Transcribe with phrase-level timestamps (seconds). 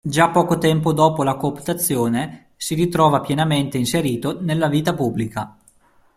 [0.03, 5.55] Già poco tempo dopo la cooptazione si ritrova pienamente inserito nella vita pubblica.